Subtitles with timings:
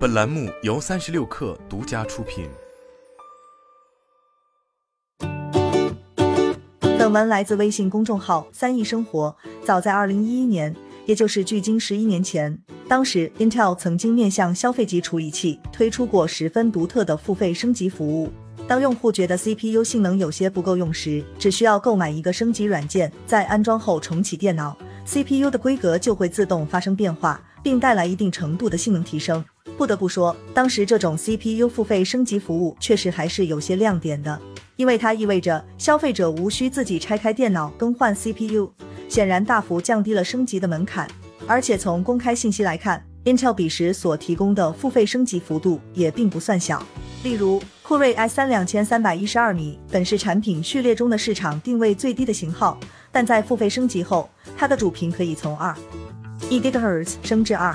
[0.00, 2.48] 本栏目由三十六氪独家出品。
[6.80, 9.36] 本文来自微信公众号“三亿生活”。
[9.62, 10.74] 早在二零一一年，
[11.04, 12.58] 也就是距今十一年前，
[12.88, 18.32] 当时 Intel 曾经面向消费级处理器推出过十分独特的付费升级服务。
[18.66, 24.74] 当用户觉得 CPU 性能有些不够用时，只需要购买一个升级软件，在安装后重启电脑
[25.04, 29.44] ，CPU 的规格就会自动发生变化，并带来一定程度的性能提升。
[29.80, 34.38] 不得不说，当时这种 CPU 付费升级服务确实还是有些亮点的，
[34.76, 38.70] 因为它意味着消费者无需自己拆开电脑更换 CPU，
[39.08, 41.08] 显然大幅降低了升级的门槛。
[41.46, 46.84] 而且从公开信息来看，Intel 彼时所提供的付费升级幅度也并不算小，
[47.22, 47.58] 例如。
[47.82, 52.78] 酷睿 i 三两千三百一十二米本是产品序列中的市场定位最低的型号，
[53.10, 54.28] 但在付费升级后，
[54.58, 55.74] 它的主频可以从二
[56.50, 57.74] 一 GHz 升至二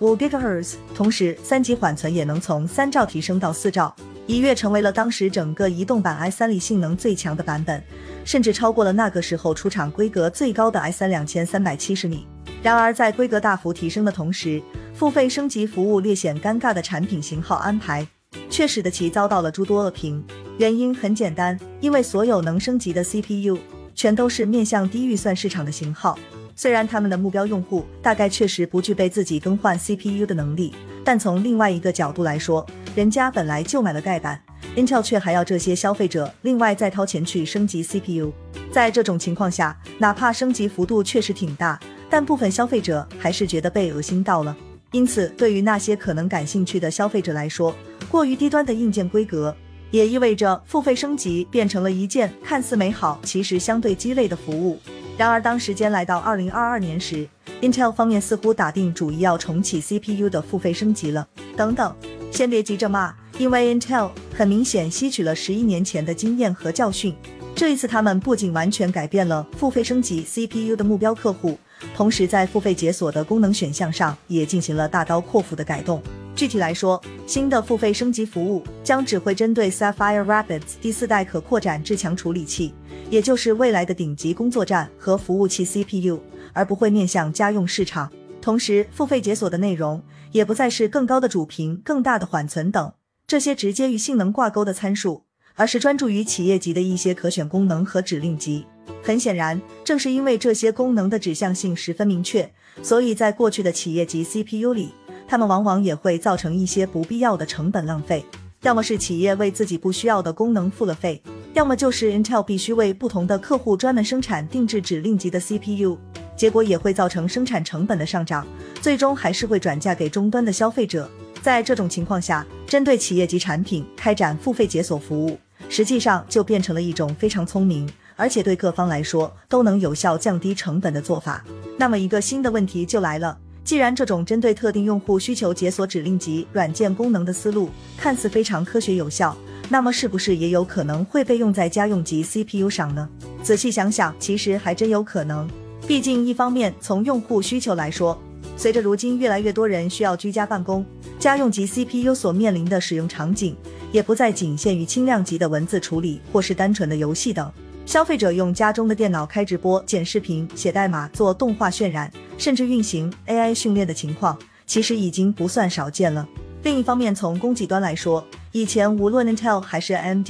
[0.00, 3.94] 五 GHz，同时三级缓存也能从三兆提升到四兆，
[4.26, 7.82] 一跃成为了当时整个移动版 i 三里性能最强的版本，
[8.24, 12.26] 甚至超过了那个时候出厂规格最高的 i 三两千三百七十米。
[12.62, 14.62] 然而，在规格大幅提升的同时，
[14.94, 18.06] 付费升级服务略显尴尬的产品型号安排。
[18.48, 20.22] 却使得其遭到了诸多恶评。
[20.58, 23.58] 原因很简单，因为所有能升级的 CPU
[23.94, 26.18] 全都是面向低预算市场的型号。
[26.60, 34.38] 虽然他们的目标用户大概确实不具备自己更换 CPU 的能力，但从另外一个角度来说，人家本来就买了盖板
[34.76, 38.30] ，Intel 却还要这些消费者另外再掏钱去升级 CPU。
[38.70, 44.54] 在这种情况下，哪怕升级幅度确实挺大，但部分消费者还是觉得被恶心到了。
[44.92, 47.74] 因此，对于那些可能感兴趣的消费者来说，
[48.10, 49.56] 过于低端的硬件规格，
[49.90, 54.78] 也意味着付费升级变成了一件看似美好，其实相对鸡肋的服务。
[55.20, 57.28] 然而，当时间来到二零二二年时
[57.60, 61.28] ，Intel 方面似乎打定主意要重启 CPU 的付费升级了。
[61.54, 61.94] 等等，
[62.32, 67.14] 先别急着骂，因为 Intel 很明显吸取了十一年前的经验和教训。
[67.54, 71.58] 这一次，他们不仅完全改变了付费升级 CPU 的目标客户，
[71.94, 76.02] 同时在付费解锁的功能选项上也进行了大刀阔斧的改动。
[76.34, 82.72] 具体来说，新的付费升级服务将只会针对 Sapphire Rapids 第四代可扩展至强处理器，
[83.10, 86.18] 也就是未来的顶级工作站和服务器 CPU，
[86.54, 88.10] 而不会面向家用市场。
[88.40, 90.02] 同时，付费解锁的内容
[90.32, 92.92] 也不再是更高的主频、更大的缓存等
[93.26, 95.24] 这些直接与性能挂钩的参数，
[95.56, 98.64] 而是专注于企业级的一些可选功能和指令集。
[99.02, 102.50] 很显然，正是因为这些功能的指向性十分明确，
[102.82, 104.90] 所以在过去的企业级 CPU 里。
[105.30, 108.26] 他们往往也会造成一些不必要的成本浪费，
[108.62, 111.22] 要么是企业为自己不需要的功能付了费，
[111.54, 115.96] 要么就是 Intel 必须为不同的客户专门生产定制指令级的 CPU，
[116.34, 118.44] 结果也会造成生产成本的上涨，
[118.82, 121.08] 最终还是会转嫁给终端的消费者。
[121.40, 131.44] 在这种情况下，针对企业级产品开展付费解锁服务，实际上就变成了一种非常聪明，而且对各方来说都能有效降低成本的做法。
[131.78, 133.38] 那么一个新的问题就来了。
[133.70, 139.36] 既然这种针对特定用户需求解锁指令集软件功能的思路看似非常科学有效，
[139.68, 143.08] 那么是不是也有可能会被用在家用级 CPU 上呢？
[143.44, 145.48] 仔细想想，其实还真有可能。
[145.86, 148.20] 毕竟，一方面从用户需求来说，
[148.56, 150.84] 随着如今越来越多人需要居家办公，
[151.20, 153.56] 家用级 CPU 所面临的使用场景
[153.92, 157.48] 也不再仅限于轻量级的文字处理或是单纯的游戏等。
[157.90, 162.08] 消费者用家中的电脑开直播、剪视频、写代码、做动画渲染，
[162.38, 166.24] 甚至运行 AI 训练的情况，其实已经不算少见了。
[166.62, 170.28] 另一方面，从供给端来说，以前无论 Intel 还是 AMD，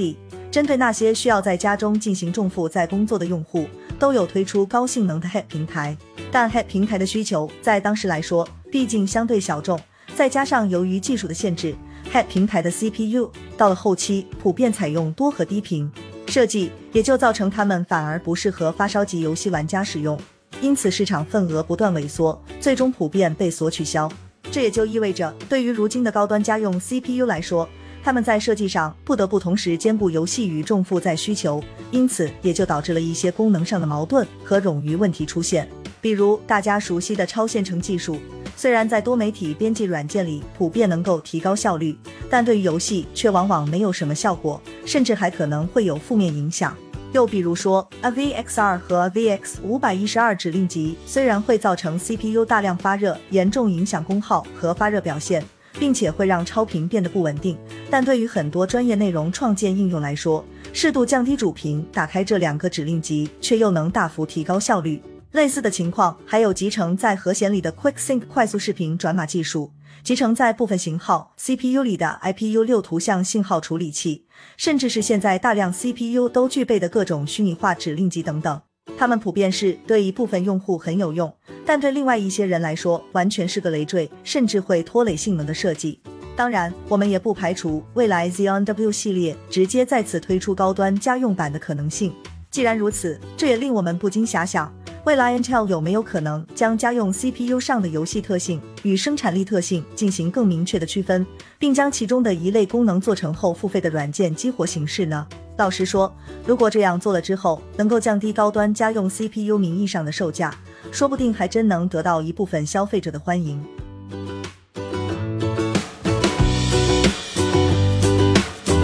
[0.50, 3.66] 针对那些需要在家中进行重负载工作的用户，
[3.98, 5.94] 都有推出高性能的 Head 平台。
[6.32, 9.78] 但 Head 平台的需求在当时来说，毕竟相对小众，
[10.16, 11.74] 再加上由于技术的限制
[12.10, 15.92] ，Head 平台的 CPU 到了后期普遍采用多核低频。
[16.30, 20.16] 设计也就造成他们反而不适合发烧级游戏玩家使用，
[20.62, 24.08] 因此市场份额不断萎缩，最终普遍被所取消。
[24.52, 27.68] 这也就意味着，对于如今的高端家用 CPU 来说，
[28.04, 31.60] 他们在设计上不得不同时兼顾游戏与重负载需求，
[31.90, 35.68] 因此也就导致了一些功能上的矛盾和冗余问题出现，
[36.00, 38.18] 比如大家熟悉的超线程技术。
[38.60, 41.98] 虽然在多媒体编辑软件里普遍能够提高效率，
[42.28, 46.76] 但对于游戏却往往没有什么效果，甚至还可能会有负面影响。
[47.12, 55.42] 又比如说，AVX2 和 VX 五百一十二指令集虽然会造成 CPU 大量发热，严重影响功耗和发热表现，
[55.78, 57.56] 并且会让超频变得不稳定，
[57.88, 65.00] 但对于很多专业内容创建应用来说，适度降低主频，打开这两个指令集，却又能大幅提高效率。
[65.32, 69.70] 类似的情况还有集成在和弦里的 QuickSync 快速视频转码技术，
[70.02, 78.60] 集成在部分型号 CPU 里的 IPU 六图像信号处理器，甚至是现在大量 CPU 都具备的各种虚拟化指令集等等。
[78.98, 81.32] 它们普遍是对一部分用户很有用，
[81.64, 86.00] 但对另外一些人来说完全是个累赘，甚至会拖累性能的设计。
[86.34, 92.12] 当然，我们也不排除未来 Xeon W 系列直接再次推出高端家用版的可能性。
[92.50, 94.74] 既然如此，这也令我们不禁遐想。
[95.04, 101.26] 未来 Intel 有没有可能将家用 CPU 上的游戏特性与生产力特性进行更明确的区分，
[101.58, 105.26] 并将其中的一类功能做成后付费的软件激活形式呢？
[105.56, 106.14] 老实说，
[106.46, 110.54] 如果这样做了之后，能够降低高端家用 CPU 名义上的售价，
[110.92, 113.58] 说不定还真能得到一部分消费者的欢迎。